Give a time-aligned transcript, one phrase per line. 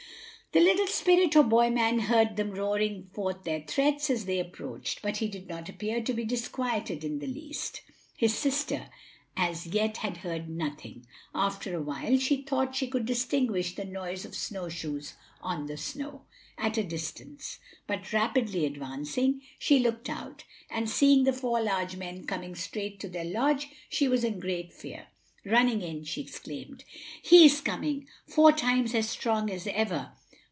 [0.53, 5.01] The little spirit or boy man heard them roaring forth their threats as they approached,
[5.01, 7.79] but he did not appear to be disquieted in the least.
[8.17, 8.89] His sister
[9.37, 14.25] as yet had heard nothing; after a while she thought she could distinguish the noise
[14.25, 16.25] of snowshoes on the snow,
[16.57, 19.39] at a distance, but rapidly advancing.
[19.57, 24.09] She looked out, and seeing the four large men coming straight to their lodge she
[24.09, 25.07] was in great fear.
[25.45, 26.83] Running in, she exclaimed:
[27.21, 30.11] "He is coming, four times as strong as ever!"